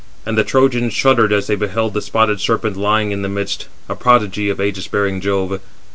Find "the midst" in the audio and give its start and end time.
3.21-3.67